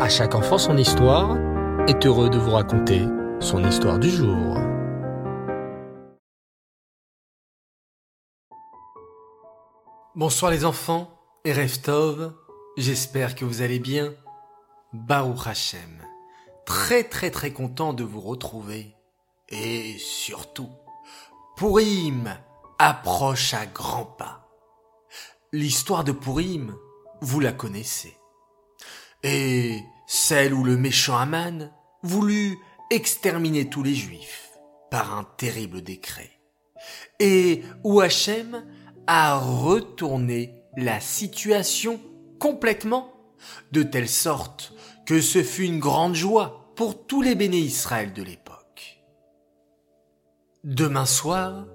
À 0.00 0.08
chaque 0.08 0.34
enfant 0.34 0.58
son 0.58 0.76
histoire 0.76 1.36
est 1.86 2.04
heureux 2.04 2.28
de 2.28 2.36
vous 2.36 2.50
raconter 2.50 3.06
son 3.38 3.62
histoire 3.62 4.00
du 4.00 4.10
jour. 4.10 4.58
Bonsoir 10.16 10.50
les 10.50 10.64
enfants 10.64 11.16
et 11.44 11.52
Reftov, 11.52 12.34
j'espère 12.76 13.36
que 13.36 13.44
vous 13.44 13.62
allez 13.62 13.78
bien. 13.78 14.12
Baruch 14.92 15.46
Hashem, 15.46 16.02
très 16.66 17.04
très 17.04 17.30
très 17.30 17.52
content 17.52 17.92
de 17.92 18.02
vous 18.02 18.20
retrouver. 18.20 18.96
Et 19.48 19.96
surtout, 19.98 20.70
Pourim 21.56 22.36
approche 22.80 23.54
à 23.54 23.64
grands 23.66 24.06
pas. 24.06 24.48
L'histoire 25.52 26.02
de 26.02 26.10
Pourim, 26.10 26.74
vous 27.20 27.38
la 27.38 27.52
connaissez. 27.52 28.16
Et 29.24 29.82
celle 30.06 30.52
où 30.52 30.64
le 30.64 30.76
méchant 30.76 31.16
Aman 31.16 31.70
voulut 32.02 32.58
exterminer 32.90 33.70
tous 33.70 33.82
les 33.82 33.94
juifs 33.94 34.50
par 34.90 35.16
un 35.16 35.24
terrible 35.38 35.80
décret. 35.80 36.30
Et 37.18 37.62
où 37.84 38.00
Hachem 38.00 38.66
a 39.06 39.38
retourné 39.38 40.62
la 40.76 41.00
situation 41.00 42.00
complètement, 42.38 43.12
de 43.72 43.82
telle 43.82 44.08
sorte 44.08 44.74
que 45.06 45.20
ce 45.20 45.42
fut 45.42 45.64
une 45.64 45.78
grande 45.78 46.14
joie 46.14 46.72
pour 46.76 47.06
tous 47.06 47.22
les 47.22 47.34
béné 47.34 47.58
Israël 47.58 48.12
de 48.12 48.22
l'époque. 48.22 49.02
Demain 50.64 51.06
soir, 51.06 51.66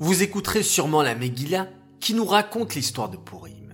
vous 0.00 0.22
écouterez 0.24 0.64
sûrement 0.64 1.02
la 1.02 1.14
Megillah 1.14 1.68
qui 2.00 2.14
nous 2.14 2.24
raconte 2.24 2.74
l'histoire 2.74 3.08
de 3.08 3.16
Purim. 3.16 3.72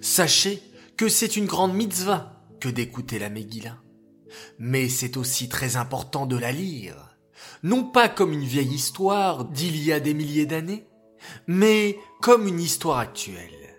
Sachez 0.00 0.62
que 0.96 1.08
c'est 1.08 1.36
une 1.36 1.46
grande 1.46 1.74
mitzvah 1.74 2.37
que 2.60 2.68
d'écouter 2.68 3.18
la 3.18 3.30
Megillah. 3.30 3.78
Mais 4.58 4.88
c'est 4.88 5.16
aussi 5.16 5.48
très 5.48 5.76
important 5.76 6.26
de 6.26 6.36
la 6.36 6.52
lire, 6.52 7.16
non 7.62 7.84
pas 7.84 8.08
comme 8.08 8.32
une 8.32 8.44
vieille 8.44 8.74
histoire 8.74 9.44
d'il 9.44 9.82
y 9.82 9.92
a 9.92 10.00
des 10.00 10.14
milliers 10.14 10.46
d'années, 10.46 10.86
mais 11.46 11.98
comme 12.20 12.46
une 12.46 12.60
histoire 12.60 12.98
actuelle. 12.98 13.76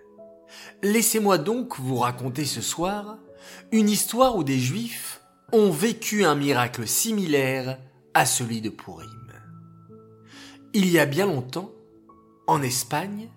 Laissez-moi 0.82 1.38
donc 1.38 1.78
vous 1.78 1.96
raconter 1.96 2.44
ce 2.44 2.60
soir 2.60 3.18
une 3.72 3.88
histoire 3.88 4.36
où 4.36 4.44
des 4.44 4.58
juifs 4.58 5.20
ont 5.52 5.70
vécu 5.70 6.24
un 6.24 6.34
miracle 6.34 6.86
similaire 6.86 7.78
à 8.14 8.26
celui 8.26 8.60
de 8.60 8.70
Purim. 8.70 9.08
Il 10.72 10.88
y 10.88 10.98
a 10.98 11.06
bien 11.06 11.26
longtemps, 11.26 11.72
en 12.46 12.62
Espagne, 12.62 13.30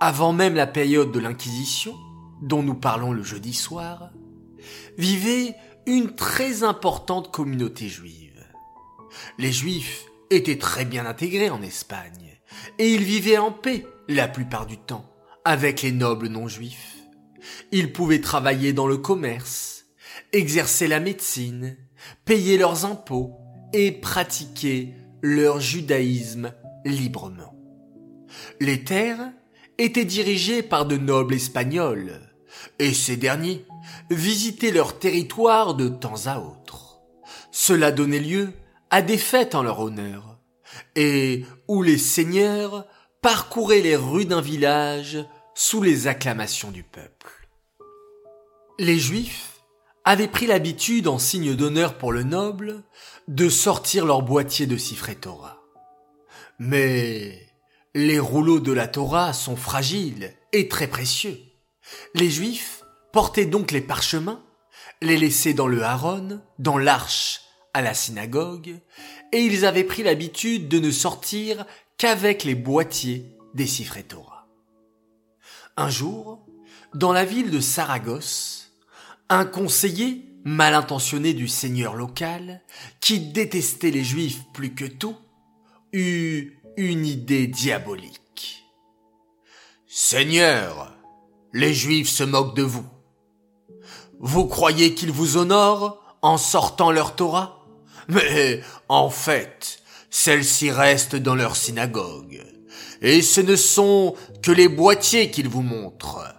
avant 0.00 0.32
même 0.32 0.54
la 0.54 0.66
période 0.66 1.12
de 1.12 1.18
l'Inquisition, 1.18 1.94
dont 2.42 2.62
nous 2.62 2.74
parlons 2.74 3.12
le 3.12 3.22
jeudi 3.22 3.52
soir, 3.52 4.10
vivait 4.98 5.54
une 5.86 6.14
très 6.14 6.62
importante 6.62 7.32
communauté 7.32 7.88
juive. 7.88 8.44
Les 9.38 9.52
juifs 9.52 10.06
étaient 10.30 10.58
très 10.58 10.84
bien 10.84 11.06
intégrés 11.06 11.50
en 11.50 11.62
Espagne, 11.62 12.38
et 12.78 12.92
ils 12.92 13.04
vivaient 13.04 13.38
en 13.38 13.52
paix 13.52 13.86
la 14.08 14.28
plupart 14.28 14.66
du 14.66 14.78
temps 14.78 15.10
avec 15.44 15.82
les 15.82 15.92
nobles 15.92 16.28
non-juifs. 16.28 16.96
Ils 17.70 17.92
pouvaient 17.92 18.20
travailler 18.20 18.72
dans 18.72 18.86
le 18.86 18.96
commerce, 18.96 19.86
exercer 20.32 20.88
la 20.88 21.00
médecine, 21.00 21.76
payer 22.24 22.58
leurs 22.58 22.84
impôts 22.84 23.36
et 23.72 23.92
pratiquer 23.92 24.94
leur 25.22 25.60
judaïsme 25.60 26.52
librement. 26.84 27.54
Les 28.60 28.84
terres 28.84 29.32
étaient 29.78 30.04
dirigées 30.04 30.62
par 30.62 30.86
de 30.86 30.96
nobles 30.96 31.34
espagnols, 31.34 32.20
et 32.78 32.92
ces 32.92 33.16
derniers 33.16 33.64
visiter 34.10 34.70
leur 34.70 34.98
territoire 34.98 35.74
de 35.74 35.88
temps 35.88 36.26
à 36.26 36.38
autre. 36.38 36.98
Cela 37.50 37.92
donnait 37.92 38.20
lieu 38.20 38.52
à 38.90 39.02
des 39.02 39.18
fêtes 39.18 39.54
en 39.54 39.62
leur 39.62 39.80
honneur, 39.80 40.38
et 40.94 41.44
où 41.68 41.82
les 41.82 41.98
seigneurs 41.98 42.86
parcouraient 43.22 43.80
les 43.80 43.96
rues 43.96 44.26
d'un 44.26 44.40
village 44.40 45.18
sous 45.54 45.82
les 45.82 46.06
acclamations 46.06 46.70
du 46.70 46.82
peuple. 46.82 47.48
Les 48.78 48.98
Juifs 48.98 49.62
avaient 50.04 50.28
pris 50.28 50.46
l'habitude, 50.46 51.08
en 51.08 51.18
signe 51.18 51.54
d'honneur 51.54 51.98
pour 51.98 52.12
le 52.12 52.22
noble, 52.22 52.84
de 53.26 53.48
sortir 53.48 54.06
leur 54.06 54.22
boîtier 54.22 54.66
de 54.66 54.76
siffret 54.76 55.16
Torah. 55.16 55.62
Mais 56.58 57.46
les 57.94 58.20
rouleaux 58.20 58.60
de 58.60 58.72
la 58.72 58.86
Torah 58.86 59.32
sont 59.32 59.56
fragiles 59.56 60.32
et 60.52 60.68
très 60.68 60.86
précieux. 60.86 61.38
Les 62.14 62.30
Juifs 62.30 62.82
portaient 63.12 63.46
donc 63.46 63.70
les 63.70 63.80
parchemins, 63.80 64.42
les 65.02 65.16
laissaient 65.16 65.54
dans 65.54 65.66
le 65.66 65.82
haron, 65.82 66.40
dans 66.58 66.78
l'arche, 66.78 67.42
à 67.74 67.82
la 67.82 67.94
synagogue, 67.94 68.80
et 69.32 69.40
ils 69.40 69.66
avaient 69.66 69.84
pris 69.84 70.02
l'habitude 70.02 70.68
de 70.68 70.78
ne 70.78 70.90
sortir 70.90 71.66
qu'avec 71.98 72.44
les 72.44 72.54
boîtiers 72.54 73.36
des 73.54 73.66
Torah. 74.08 74.46
Un 75.76 75.90
jour, 75.90 76.46
dans 76.94 77.12
la 77.12 77.24
ville 77.24 77.50
de 77.50 77.60
Saragosse, 77.60 78.72
un 79.28 79.44
conseiller 79.44 80.24
mal 80.44 80.74
intentionné 80.74 81.34
du 81.34 81.48
seigneur 81.48 81.94
local, 81.94 82.62
qui 83.00 83.20
détestait 83.20 83.90
les 83.90 84.04
juifs 84.04 84.42
plus 84.54 84.74
que 84.74 84.84
tout, 84.84 85.16
eut 85.92 86.58
une 86.76 87.04
idée 87.04 87.46
diabolique. 87.46 88.64
Seigneur, 89.86 90.95
les 91.56 91.72
juifs 91.72 92.10
se 92.10 92.22
moquent 92.22 92.54
de 92.54 92.62
vous. 92.62 92.84
Vous 94.20 94.44
croyez 94.44 94.94
qu'ils 94.94 95.10
vous 95.10 95.38
honorent 95.38 96.02
en 96.20 96.36
sortant 96.36 96.90
leur 96.90 97.16
Torah? 97.16 97.64
Mais 98.08 98.60
en 98.90 99.08
fait, 99.08 99.82
celle-ci 100.10 100.70
reste 100.70 101.16
dans 101.16 101.34
leur 101.34 101.56
synagogue. 101.56 102.44
Et 103.00 103.22
ce 103.22 103.40
ne 103.40 103.56
sont 103.56 104.14
que 104.42 104.52
les 104.52 104.68
boîtiers 104.68 105.30
qu'ils 105.30 105.48
vous 105.48 105.62
montrent. 105.62 106.34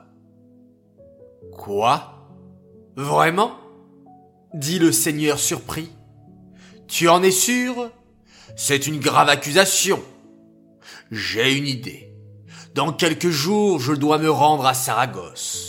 Quoi? 1.52 2.30
Vraiment? 2.96 3.58
dit 4.54 4.78
le 4.78 4.92
Seigneur 4.92 5.40
surpris. 5.40 5.90
Tu 6.88 7.10
en 7.10 7.24
es 7.24 7.32
sûr? 7.32 7.92
C'est 8.56 8.86
une 8.86 9.00
grave 9.00 9.30
accusation. 9.30 10.02
J'ai 11.10 11.54
une 11.58 11.68
idée. 11.68 12.14
Dans 12.78 12.94
quelques 12.94 13.32
jours, 13.32 13.82
je 13.82 13.92
dois 13.92 14.18
me 14.18 14.32
rendre 14.32 14.66
à 14.66 14.74
Saragosse 14.74 15.68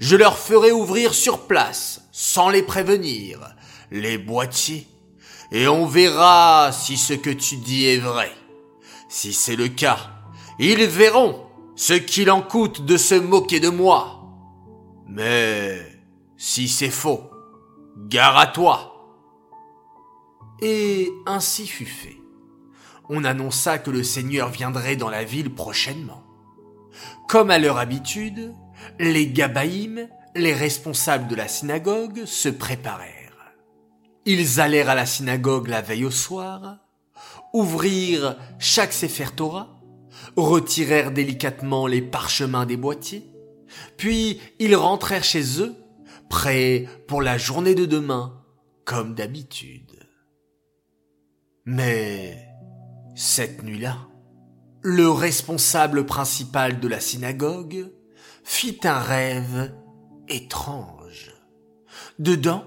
je 0.00 0.16
leur 0.16 0.38
ferai 0.38 0.72
ouvrir 0.72 1.14
sur 1.14 1.46
place, 1.46 2.02
sans 2.12 2.48
les 2.48 2.62
prévenir, 2.62 3.40
les 3.90 4.18
boîtiers, 4.18 4.86
et 5.52 5.68
on 5.68 5.86
verra 5.86 6.70
si 6.72 6.96
ce 6.96 7.14
que 7.14 7.30
tu 7.30 7.56
dis 7.56 7.86
est 7.86 7.98
vrai. 7.98 8.30
Si 9.08 9.32
c'est 9.32 9.56
le 9.56 9.68
cas, 9.68 9.98
ils 10.58 10.84
verront 10.84 11.46
ce 11.76 11.94
qu'il 11.94 12.30
en 12.30 12.42
coûte 12.42 12.84
de 12.84 12.96
se 12.96 13.14
moquer 13.14 13.60
de 13.60 13.68
moi. 13.68 14.24
Mais 15.08 15.80
si 16.36 16.68
c'est 16.68 16.90
faux, 16.90 17.30
gare 18.08 18.36
à 18.36 18.46
toi. 18.48 18.92
Et 20.60 21.10
ainsi 21.26 21.66
fut 21.66 21.86
fait. 21.86 22.16
On 23.08 23.24
annonça 23.24 23.78
que 23.78 23.90
le 23.90 24.02
Seigneur 24.02 24.48
viendrait 24.48 24.96
dans 24.96 25.10
la 25.10 25.22
ville 25.22 25.54
prochainement. 25.54 26.25
Comme 27.28 27.50
à 27.50 27.58
leur 27.58 27.78
habitude, 27.78 28.54
les 28.98 29.26
Gabaïm, 29.28 30.08
les 30.34 30.54
responsables 30.54 31.28
de 31.28 31.34
la 31.34 31.48
synagogue, 31.48 32.24
se 32.24 32.48
préparèrent. 32.48 33.54
Ils 34.24 34.60
allèrent 34.60 34.90
à 34.90 34.94
la 34.94 35.06
synagogue 35.06 35.68
la 35.68 35.82
veille 35.82 36.04
au 36.04 36.10
soir, 36.10 36.78
ouvrirent 37.52 38.36
chaque 38.58 38.92
Sefer 38.92 39.28
Torah, 39.34 39.76
retirèrent 40.36 41.12
délicatement 41.12 41.86
les 41.86 42.02
parchemins 42.02 42.66
des 42.66 42.76
boîtiers, 42.76 43.24
puis 43.96 44.40
ils 44.58 44.76
rentrèrent 44.76 45.24
chez 45.24 45.60
eux, 45.60 45.74
prêts 46.28 46.86
pour 47.08 47.22
la 47.22 47.38
journée 47.38 47.74
de 47.74 47.86
demain, 47.86 48.44
comme 48.84 49.14
d'habitude. 49.14 50.08
Mais 51.64 52.48
cette 53.16 53.62
nuit-là, 53.64 54.08
le 54.88 55.10
responsable 55.10 56.06
principal 56.06 56.78
de 56.78 56.86
la 56.86 57.00
synagogue 57.00 57.90
fit 58.44 58.78
un 58.84 59.00
rêve 59.00 59.74
étrange. 60.28 61.32
Dedans, 62.20 62.62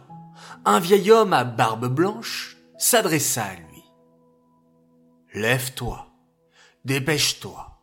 un 0.66 0.82
vieil 0.82 1.12
homme 1.12 1.32
à 1.32 1.46
barbe 1.46 1.88
blanche 1.88 2.58
s'adressa 2.78 3.46
à 3.46 3.56
lui. 3.56 3.84
Lève-toi, 5.34 6.08
dépêche-toi, 6.84 7.80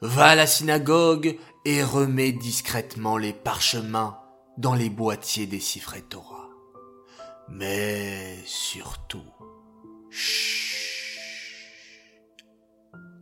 va 0.00 0.30
à 0.30 0.34
la 0.34 0.48
synagogue 0.48 1.38
et 1.64 1.84
remets 1.84 2.32
discrètement 2.32 3.16
les 3.16 3.32
parchemins 3.32 4.18
dans 4.58 4.74
les 4.74 4.90
boîtiers 4.90 5.46
des 5.46 5.62
Torah. 6.08 6.50
Mais 7.48 8.36
surtout, 8.46 9.22
chut, 10.10 10.65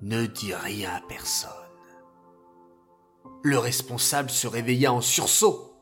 ne 0.05 0.27
dis 0.27 0.55
rien 0.55 0.95
à 0.95 1.01
personne 1.01 1.51
le 3.45 3.59
responsable 3.59 4.31
se 4.31 4.47
réveilla 4.47 4.93
en 4.93 5.03
sursaut, 5.03 5.75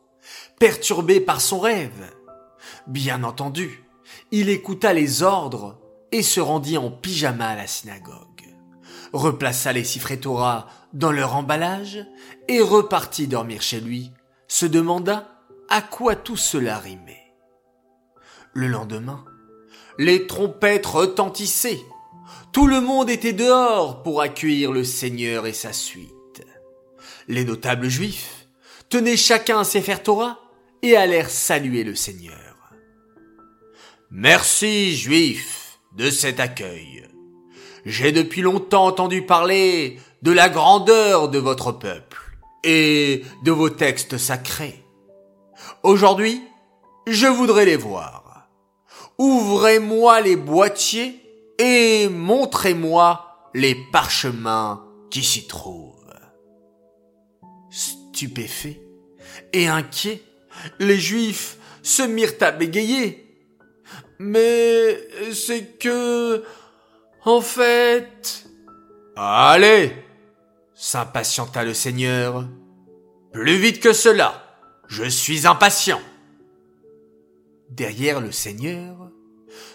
perturbé 0.59 1.21
par 1.21 1.41
son 1.41 1.61
rêve. 1.61 2.13
Bien 2.89 3.23
entendu, 3.23 3.85
il 4.33 4.49
écouta 4.49 4.93
les 4.93 5.23
ordres 5.23 5.79
et 6.11 6.23
se 6.23 6.41
rendit 6.41 6.77
en 6.77 6.91
pyjama 6.91 7.51
à 7.51 7.57
la 7.57 7.69
synagogue, 7.69 8.49
replaça 9.13 9.73
les 9.73 9.85
Torah 10.21 10.67
dans 10.93 11.13
leur 11.13 11.37
emballage 11.37 12.05
et 12.49 12.61
repartit 12.61 13.29
dormir 13.29 13.63
chez 13.63 13.81
lui, 13.81 14.11
se 14.49 14.67
demanda 14.67 15.29
à 15.71 15.83
quoi 15.83 16.17
tout 16.17 16.37
cela 16.37 16.79
rimait. 16.79 17.33
Le 18.55 18.67
lendemain, 18.67 19.25
les 19.99 20.27
trompettes 20.27 20.87
retentissaient. 20.87 21.81
Tout 22.53 22.67
le 22.67 22.81
monde 22.81 23.09
était 23.09 23.33
dehors 23.33 24.03
pour 24.03 24.21
accueillir 24.21 24.73
le 24.73 24.85
Seigneur 24.85 25.47
et 25.47 25.53
sa 25.53 25.73
suite. 25.73 26.13
Les 27.29 27.45
notables 27.45 27.89
juifs 27.89 28.47
tenaient 28.89 29.17
chacun 29.17 29.65
ses 29.65 29.81
Sefer 29.81 30.03
Torah 30.03 30.39
et 30.83 30.97
allèrent 30.97 31.31
saluer 31.31 31.85
le 31.85 31.95
Seigneur. 31.95 32.75
Merci, 34.11 34.95
juifs, 34.95 35.79
de 35.97 36.11
cet 36.11 36.41
accueil. 36.41 37.09
J'ai 37.85 38.13
depuis 38.13 38.43
longtemps 38.43 38.87
entendu 38.87 39.23
parler 39.23 39.99
de 40.23 40.33
la 40.33 40.49
grandeur 40.49 41.29
de 41.29 41.39
votre 41.39 41.73
peuple 41.73 42.37
et 42.65 43.25
de 43.45 43.51
vos 43.51 43.71
textes 43.71 44.19
sacrés. 44.19 44.85
Aujourd'hui, 45.83 46.43
je 47.07 47.27
voudrais 47.27 47.65
les 47.65 47.77
voir. 47.77 48.49
Ouvrez-moi 49.19 50.21
les 50.21 50.37
boîtiers 50.37 51.22
et 51.63 52.09
montrez-moi 52.09 53.51
les 53.55 53.77
parchemins 53.93 54.85
qui 55.11 55.23
s'y 55.23 55.47
trouvent. 55.47 55.93
Stupéfaits 57.71 58.81
et 59.53 59.69
inquiets, 59.69 60.23
les 60.81 60.99
Juifs 60.99 61.59
se 61.83 62.03
mirent 62.03 62.35
à 62.41 62.51
bégayer. 62.51 63.39
Mais 64.19 64.99
c'est 65.33 65.79
que... 65.79 66.45
En 67.25 67.41
fait... 67.41 68.45
Allez 69.15 69.95
s'impatienta 70.75 71.63
le 71.63 71.75
Seigneur. 71.75 72.49
Plus 73.33 73.57
vite 73.57 73.81
que 73.81 73.93
cela, 73.93 74.59
je 74.89 75.05
suis 75.05 75.47
impatient. 75.47 76.01
Derrière 77.71 78.21
le 78.21 78.33
Seigneur, 78.33 79.13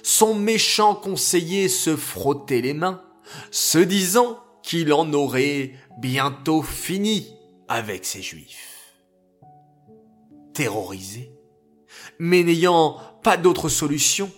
son 0.03 0.35
méchant 0.35 0.95
conseiller 0.95 1.69
se 1.69 1.95
frottait 1.95 2.61
les 2.61 2.73
mains, 2.73 3.03
se 3.51 3.77
disant 3.77 4.39
qu'il 4.63 4.93
en 4.93 5.11
aurait 5.13 5.73
bientôt 5.99 6.61
fini 6.61 7.33
avec 7.67 8.05
ces 8.05 8.21
Juifs. 8.21 8.95
Terrorisés, 10.53 11.31
mais 12.19 12.43
n'ayant 12.43 12.99
pas 13.23 13.37
d'autre 13.37 13.69
solution, 13.69 14.31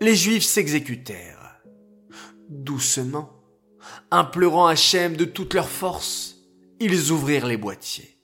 les 0.00 0.16
Juifs 0.16 0.44
s'exécutèrent. 0.44 1.62
Doucement, 2.48 3.30
implorant 4.10 4.66
Hachem 4.66 5.16
de 5.16 5.24
toute 5.24 5.54
leur 5.54 5.68
force, 5.68 6.36
ils 6.80 7.12
ouvrirent 7.12 7.46
les 7.46 7.56
boîtiers. 7.56 8.18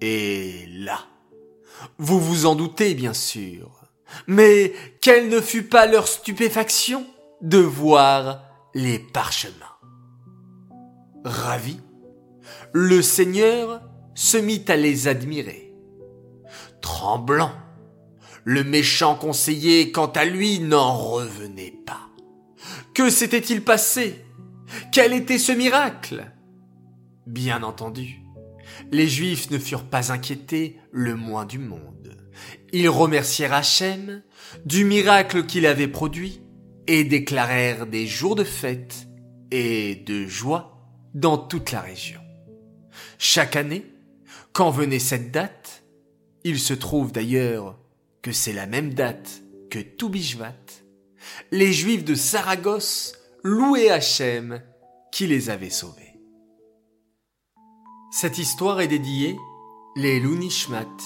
Et 0.00 0.66
là, 0.68 1.06
vous 1.98 2.20
vous 2.20 2.46
en 2.46 2.54
doutez 2.54 2.94
bien 2.94 3.14
sûr, 3.14 3.75
mais 4.26 4.72
quelle 5.00 5.28
ne 5.28 5.40
fut 5.40 5.64
pas 5.64 5.86
leur 5.86 6.08
stupéfaction 6.08 7.06
de 7.40 7.58
voir 7.58 8.42
les 8.74 8.98
parchemins. 8.98 9.52
Ravi, 11.24 11.80
le 12.72 13.02
Seigneur 13.02 13.82
se 14.14 14.36
mit 14.36 14.64
à 14.68 14.76
les 14.76 15.08
admirer. 15.08 15.74
Tremblant, 16.80 17.52
le 18.44 18.62
méchant 18.62 19.16
conseiller, 19.16 19.90
quant 19.92 20.06
à 20.06 20.24
lui, 20.24 20.60
n'en 20.60 20.96
revenait 20.96 21.74
pas. 21.84 22.08
Que 22.94 23.10
s'était-il 23.10 23.62
passé? 23.62 24.24
Quel 24.92 25.12
était 25.12 25.38
ce 25.38 25.52
miracle? 25.52 26.30
Bien 27.26 27.62
entendu, 27.62 28.20
les 28.92 29.08
Juifs 29.08 29.50
ne 29.50 29.58
furent 29.58 29.88
pas 29.88 30.12
inquiétés 30.12 30.78
le 30.92 31.16
moins 31.16 31.44
du 31.44 31.58
monde. 31.58 32.16
Ils 32.72 32.88
remercièrent 32.88 33.52
Hachem 33.52 34.22
du 34.64 34.84
miracle 34.84 35.46
qu'il 35.46 35.66
avait 35.66 35.88
produit 35.88 36.40
et 36.86 37.04
déclarèrent 37.04 37.86
des 37.86 38.06
jours 38.06 38.34
de 38.34 38.44
fête 38.44 39.08
et 39.50 39.96
de 39.96 40.26
joie 40.26 40.76
dans 41.14 41.38
toute 41.38 41.72
la 41.72 41.80
région. 41.80 42.20
Chaque 43.18 43.56
année, 43.56 43.86
quand 44.52 44.70
venait 44.70 44.98
cette 44.98 45.30
date, 45.30 45.84
il 46.44 46.58
se 46.58 46.74
trouve 46.74 47.12
d'ailleurs 47.12 47.78
que 48.22 48.32
c'est 48.32 48.52
la 48.52 48.66
même 48.66 48.94
date 48.94 49.42
que 49.70 49.78
Toubishvat, 49.78 50.54
les 51.50 51.72
Juifs 51.72 52.04
de 52.04 52.14
Saragosse 52.14 53.14
louaient 53.42 53.90
Hachem 53.90 54.62
qui 55.12 55.26
les 55.26 55.50
avait 55.50 55.70
sauvés. 55.70 56.20
Cette 58.12 58.38
histoire 58.38 58.80
est 58.80 58.88
dédiée 58.88 59.36
les 59.96 60.20
Lunishmat, 60.20 60.96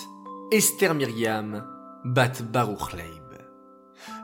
Esther 0.52 0.94
Myriam, 0.94 1.64
Bat 2.04 2.42
Baruch 2.42 2.92
Leib. 2.92 3.38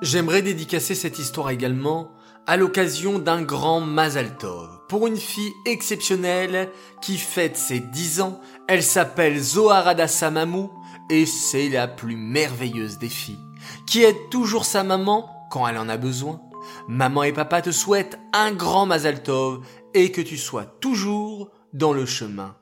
J'aimerais 0.02 0.43
dédicacer 0.43 0.96
cette 0.96 1.20
histoire 1.20 1.50
également 1.50 2.11
à 2.46 2.56
l'occasion 2.56 3.19
d'un 3.19 3.43
grand 3.43 3.81
Mazal 3.81 4.37
Tov 4.37 4.81
pour 4.88 5.06
une 5.06 5.17
fille 5.17 5.52
exceptionnelle 5.67 6.70
qui 7.00 7.17
fête 7.17 7.56
ses 7.56 7.78
dix 7.78 8.20
ans. 8.20 8.40
Elle 8.67 8.82
s'appelle 8.82 9.38
Zoharada 9.38 10.08
Samamou 10.08 10.73
et 11.11 11.26
c'est 11.26 11.69
la 11.69 11.87
plus 11.87 12.17
merveilleuse 12.17 12.99
des 12.99 13.08
filles 13.08 13.38
qui 13.87 14.02
aide 14.02 14.29
toujours 14.31 14.64
sa 14.64 14.82
maman 14.82 15.31
quand 15.50 15.67
elle 15.69 15.79
en 15.79 15.88
a 15.88 15.96
besoin 15.96 16.40
Maman 16.88 17.22
et 17.22 17.32
papa 17.32 17.62
te 17.62 17.70
souhaitent 17.70 18.19
un 18.32 18.52
grand 18.52 18.87
Mazal 18.87 19.22
Tov 19.22 19.64
et 19.94 20.11
que 20.11 20.20
tu 20.20 20.37
sois 20.37 20.67
toujours 20.67 21.50
dans 21.72 21.93
le 21.93 22.06
chemin 22.06 22.56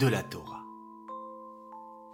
de 0.00 0.08
la 0.08 0.22
Torah. 0.22 0.63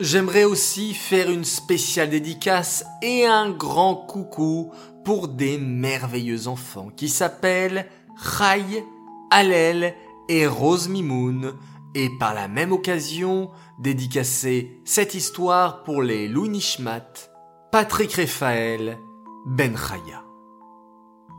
J'aimerais 0.00 0.44
aussi 0.44 0.94
faire 0.94 1.30
une 1.30 1.44
spéciale 1.44 2.08
dédicace 2.08 2.86
et 3.02 3.26
un 3.26 3.50
grand 3.50 3.94
coucou 3.94 4.72
pour 5.04 5.28
des 5.28 5.58
merveilleux 5.58 6.48
enfants 6.48 6.88
qui 6.96 7.10
s'appellent 7.10 7.86
Chai, 8.16 8.82
Alel 9.30 9.94
et 10.30 10.46
Rose 10.46 10.88
Mimoun 10.88 11.52
et 11.94 12.08
par 12.18 12.32
la 12.32 12.48
même 12.48 12.72
occasion 12.72 13.50
dédicacer 13.78 14.80
cette 14.86 15.12
histoire 15.12 15.82
pour 15.82 16.00
les 16.00 16.30
Nishmat, 16.30 17.28
Patrick 17.70 18.14
Raphaël, 18.14 18.96
Ben 19.44 19.76
Chaya. 19.76 20.24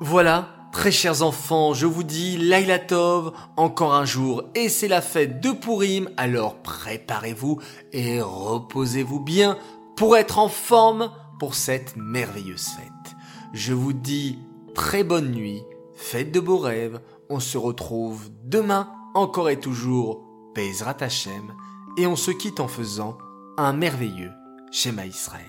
Voilà, 0.02 0.61
très 0.72 0.92
chers 0.92 1.22
enfants, 1.22 1.74
je 1.74 1.86
vous 1.86 2.04
dis 2.04 2.38
Laila 2.38 2.80
Tov, 2.80 3.34
encore 3.58 3.94
un 3.94 4.06
jour, 4.06 4.44
et 4.56 4.70
c'est 4.70 4.88
la 4.88 5.02
fête 5.02 5.42
de 5.42 5.52
Pourim, 5.52 6.10
alors 6.18 6.56
préparez-vous 6.62 7.60
et 7.92 8.22
reposez-vous 8.22 9.20
bien 9.20 9.58
pour 9.96 10.18
être 10.18 10.40
en 10.40 10.50
forme 10.50 11.12
pour 11.40 11.56
cette 11.56 11.96
merveilleuse 11.98 12.68
fête. 12.68 13.16
Je 13.54 13.74
vous 13.74 13.94
dis 13.94 14.40
très 14.74 15.04
bonne 15.04 15.32
nuit, 15.32 15.62
faites 15.94 16.32
de 16.32 16.40
beaux 16.40 16.58
rêves, 16.58 17.02
on 17.30 17.40
se 17.40 17.58
retrouve 17.58 18.30
demain, 18.44 18.90
encore 19.14 19.50
et 19.50 19.60
toujours, 19.60 20.24
Bezrat 20.56 20.98
Hashem, 21.02 21.54
et 21.98 22.08
on 22.08 22.16
se 22.16 22.32
quitte 22.32 22.60
en 22.60 22.68
faisant 22.68 23.18
un 23.58 23.74
merveilleux 23.74 24.32
schéma 24.72 25.06
Israël. 25.06 25.46